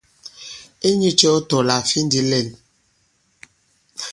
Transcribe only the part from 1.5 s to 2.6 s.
là à fi ndī lɛ᷇n?